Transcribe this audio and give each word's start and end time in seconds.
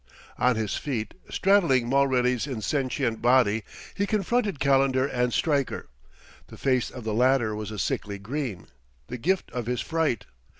On 0.39 0.55
his 0.55 0.77
feet, 0.77 1.13
straddling 1.29 1.87
Mulready's 1.87 2.47
insentient 2.47 3.21
body, 3.21 3.63
he 3.93 4.07
confronted 4.07 4.59
Calendar 4.59 5.05
and 5.05 5.31
Stryker. 5.31 5.89
The 6.47 6.57
face 6.57 6.89
of 6.89 7.03
the 7.03 7.13
latter 7.13 7.53
was 7.55 7.69
a 7.69 7.77
sickly 7.77 8.17
green, 8.17 8.65
the 9.09 9.19
gift 9.19 9.51
of 9.51 9.67
his 9.67 9.81
fright. 9.81 10.25